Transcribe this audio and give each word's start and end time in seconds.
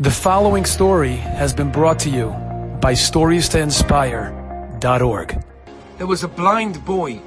The 0.00 0.12
following 0.12 0.64
story 0.64 1.16
has 1.16 1.52
been 1.52 1.72
brought 1.72 1.98
to 2.00 2.08
you 2.08 2.28
by 2.80 2.92
StoriesToInspire.org. 2.92 5.44
There 5.96 6.06
was 6.06 6.22
a 6.22 6.28
blind 6.28 6.84
boy 6.84 7.20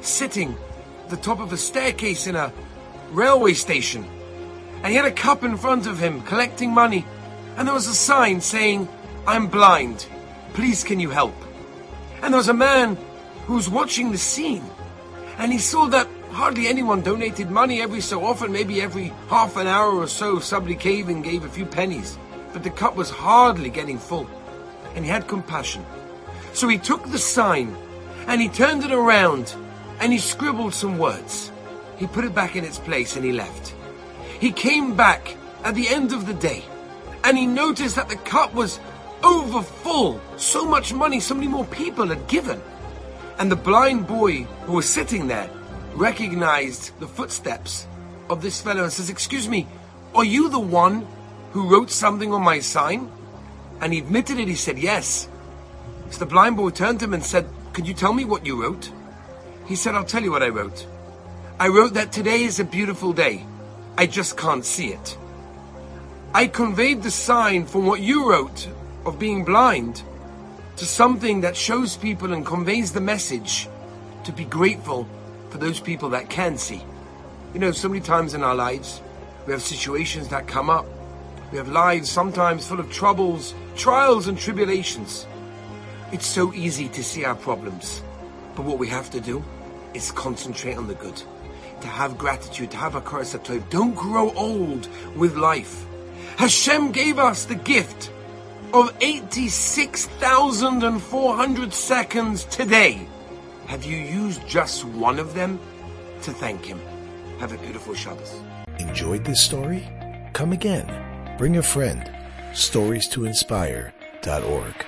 sitting 0.00 0.56
at 1.04 1.10
the 1.10 1.18
top 1.18 1.38
of 1.38 1.52
a 1.52 1.56
staircase 1.56 2.26
in 2.26 2.34
a 2.34 2.52
railway 3.12 3.52
station. 3.52 4.04
And 4.82 4.86
he 4.86 4.96
had 4.96 5.04
a 5.04 5.12
cup 5.12 5.44
in 5.44 5.56
front 5.56 5.86
of 5.86 6.00
him 6.00 6.20
collecting 6.22 6.72
money. 6.72 7.06
And 7.56 7.68
there 7.68 7.74
was 7.76 7.86
a 7.86 7.94
sign 7.94 8.40
saying, 8.40 8.88
I'm 9.24 9.46
blind. 9.46 10.08
Please 10.52 10.82
can 10.82 10.98
you 10.98 11.10
help? 11.10 11.36
And 12.22 12.34
there 12.34 12.38
was 12.38 12.48
a 12.48 12.54
man 12.54 12.98
who 13.46 13.54
was 13.54 13.70
watching 13.70 14.10
the 14.10 14.18
scene. 14.18 14.64
And 15.38 15.52
he 15.52 15.60
saw 15.60 15.86
that 15.90 16.08
hardly 16.36 16.66
anyone 16.66 17.00
donated 17.00 17.50
money 17.50 17.80
every 17.80 18.02
so 18.02 18.22
often, 18.22 18.52
maybe 18.52 18.82
every 18.82 19.10
half 19.28 19.56
an 19.56 19.66
hour 19.66 19.92
or 19.94 20.06
so, 20.06 20.38
somebody 20.38 20.74
came 20.74 21.08
and 21.08 21.24
gave 21.24 21.44
a 21.44 21.48
few 21.48 21.64
pennies. 21.64 22.18
But 22.52 22.62
the 22.62 22.68
cup 22.68 22.94
was 22.94 23.08
hardly 23.08 23.70
getting 23.70 23.98
full. 23.98 24.28
And 24.94 25.02
he 25.02 25.10
had 25.10 25.26
compassion. 25.26 25.82
So 26.52 26.68
he 26.68 26.76
took 26.76 27.10
the 27.10 27.18
sign 27.18 27.74
and 28.28 28.38
he 28.38 28.50
turned 28.50 28.84
it 28.84 28.92
around 28.92 29.54
and 29.98 30.12
he 30.12 30.18
scribbled 30.18 30.74
some 30.74 30.98
words. 30.98 31.50
He 31.96 32.06
put 32.06 32.26
it 32.26 32.34
back 32.34 32.54
in 32.54 32.64
its 32.64 32.78
place 32.78 33.16
and 33.16 33.24
he 33.24 33.32
left. 33.32 33.74
He 34.38 34.52
came 34.52 34.94
back 34.94 35.34
at 35.64 35.74
the 35.74 35.88
end 35.88 36.12
of 36.12 36.26
the 36.26 36.34
day 36.34 36.62
and 37.24 37.38
he 37.38 37.46
noticed 37.46 37.96
that 37.96 38.10
the 38.10 38.16
cup 38.16 38.52
was 38.52 38.78
over 39.24 39.62
full. 39.62 40.20
So 40.36 40.66
much 40.66 40.92
money, 40.92 41.18
so 41.18 41.34
many 41.34 41.48
more 41.48 41.64
people 41.64 42.08
had 42.08 42.28
given. 42.28 42.60
And 43.38 43.50
the 43.50 43.56
blind 43.56 44.06
boy 44.06 44.42
who 44.66 44.74
was 44.74 44.86
sitting 44.86 45.28
there 45.28 45.48
recognized 45.96 46.98
the 47.00 47.08
footsteps 47.08 47.86
of 48.28 48.42
this 48.42 48.60
fellow 48.60 48.84
and 48.84 48.92
says, 48.92 49.10
Excuse 49.10 49.48
me, 49.48 49.66
are 50.14 50.24
you 50.24 50.48
the 50.48 50.60
one 50.60 51.06
who 51.52 51.68
wrote 51.68 51.90
something 51.90 52.32
on 52.32 52.42
my 52.42 52.60
sign? 52.60 53.10
And 53.80 53.92
he 53.92 53.98
admitted 54.00 54.38
it. 54.38 54.48
He 54.48 54.54
said, 54.54 54.78
Yes. 54.78 55.28
So 56.10 56.20
the 56.20 56.26
blind 56.26 56.56
boy 56.56 56.70
turned 56.70 57.00
to 57.00 57.06
him 57.06 57.14
and 57.14 57.24
said, 57.24 57.48
Could 57.72 57.88
you 57.88 57.94
tell 57.94 58.12
me 58.12 58.24
what 58.24 58.46
you 58.46 58.62
wrote? 58.62 58.90
He 59.66 59.74
said, 59.74 59.94
I'll 59.94 60.04
tell 60.04 60.22
you 60.22 60.30
what 60.30 60.42
I 60.42 60.48
wrote. 60.48 60.86
I 61.58 61.68
wrote 61.68 61.94
that 61.94 62.12
today 62.12 62.42
is 62.42 62.60
a 62.60 62.64
beautiful 62.64 63.12
day. 63.12 63.44
I 63.98 64.06
just 64.06 64.36
can't 64.36 64.64
see 64.64 64.88
it. 64.88 65.18
I 66.34 66.46
conveyed 66.46 67.02
the 67.02 67.10
sign 67.10 67.64
from 67.66 67.86
what 67.86 68.00
you 68.00 68.28
wrote 68.28 68.68
of 69.06 69.18
being 69.18 69.44
blind 69.44 70.02
to 70.76 70.84
something 70.84 71.40
that 71.40 71.56
shows 71.56 71.96
people 71.96 72.34
and 72.34 72.44
conveys 72.44 72.92
the 72.92 73.00
message 73.00 73.68
to 74.24 74.32
be 74.32 74.44
grateful 74.44 75.08
for 75.56 75.64
those 75.64 75.80
people 75.80 76.10
that 76.10 76.28
can 76.28 76.58
see. 76.58 76.82
You 77.54 77.60
know, 77.60 77.72
so 77.72 77.88
many 77.88 78.02
times 78.02 78.34
in 78.34 78.42
our 78.42 78.54
lives, 78.54 79.00
we 79.46 79.54
have 79.54 79.62
situations 79.62 80.28
that 80.28 80.46
come 80.46 80.68
up. 80.68 80.84
We 81.50 81.56
have 81.56 81.70
lives 81.70 82.10
sometimes 82.10 82.68
full 82.68 82.78
of 82.78 82.92
troubles, 82.92 83.54
trials, 83.74 84.28
and 84.28 84.38
tribulations. 84.38 85.26
It's 86.12 86.26
so 86.26 86.52
easy 86.52 86.90
to 86.90 87.02
see 87.02 87.24
our 87.24 87.34
problems. 87.34 88.02
But 88.54 88.66
what 88.66 88.78
we 88.78 88.86
have 88.88 89.08
to 89.12 89.20
do 89.20 89.42
is 89.94 90.12
concentrate 90.12 90.76
on 90.76 90.88
the 90.88 90.94
good. 90.94 91.22
To 91.80 91.86
have 91.86 92.18
gratitude, 92.18 92.70
to 92.72 92.76
have 92.76 92.92
hakaras 92.92 93.34
hatov. 93.34 93.70
Don't 93.70 93.94
grow 93.94 94.34
old 94.34 94.90
with 95.16 95.36
life. 95.36 95.86
Hashem 96.36 96.92
gave 96.92 97.18
us 97.18 97.46
the 97.46 97.54
gift 97.54 98.10
of 98.74 98.94
86,400 99.00 101.72
seconds 101.72 102.44
today. 102.44 103.08
Have 103.66 103.84
you 103.84 103.96
used 103.96 104.46
just 104.46 104.84
one 104.84 105.18
of 105.18 105.34
them 105.34 105.58
to 106.22 106.32
thank 106.32 106.64
Him? 106.64 106.80
Have 107.38 107.52
a 107.52 107.58
beautiful 107.58 107.94
Shabbos. 107.94 108.40
Enjoyed 108.78 109.24
this 109.24 109.42
story? 109.42 109.88
Come 110.32 110.52
again. 110.52 110.86
Bring 111.36 111.56
a 111.56 111.62
friend. 111.62 112.10
Stories 112.54 113.08
to 113.08 113.24
inspire.org. 113.24 114.86